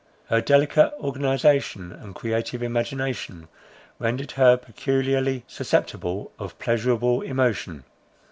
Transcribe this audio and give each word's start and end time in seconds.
Her 0.29 0.41
delicate 0.41 0.91
organization 0.99 1.91
and 1.91 2.15
creative 2.15 2.63
imagination 2.63 3.47
rendered 3.99 4.31
her 4.31 4.57
peculiarly 4.57 5.43
susceptible 5.45 6.31
of 6.39 6.57
pleasurable 6.57 7.21
emotion. 7.21 7.83